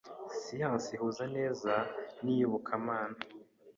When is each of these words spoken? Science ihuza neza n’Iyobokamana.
Science 0.43 0.87
ihuza 0.95 1.23
neza 1.37 1.71
n’Iyobokamana. 2.23 3.17